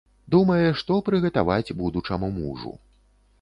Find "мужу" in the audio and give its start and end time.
2.39-2.73